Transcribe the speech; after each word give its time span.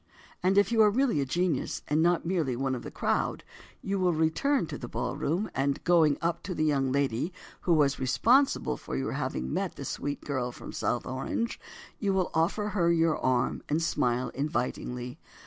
And, 0.41 0.57
if 0.57 0.71
you 0.71 0.81
are 0.81 0.89
really 0.89 1.21
a 1.21 1.27
genius, 1.27 1.83
and 1.87 2.01
not 2.01 2.25
merely 2.25 2.55
"one 2.55 2.73
of 2.73 2.81
the 2.81 2.89
crowd" 2.89 3.43
you 3.83 3.99
will 3.99 4.13
return 4.15 4.65
to 4.65 4.77
the 4.79 4.87
ballroom 4.87 5.51
and, 5.53 5.83
going 5.83 6.17
up 6.23 6.41
to 6.41 6.55
the 6.55 6.63
young 6.65 6.91
lady 6.91 7.31
who 7.61 7.73
was 7.75 7.99
responsible 7.99 8.77
for 8.77 8.95
your 8.97 9.11
having 9.11 9.53
met 9.53 9.75
the 9.75 9.85
sweet 9.85 10.21
girl 10.21 10.51
from 10.51 10.71
South 10.73 11.05
Orange, 11.05 11.59
you 11.99 12.13
will 12.13 12.31
offer 12.33 12.69
her 12.69 12.91
your 12.91 13.19
arm, 13.19 13.61
and 13.69 13.79
smile 13.83 14.29
invitingly. 14.29 15.19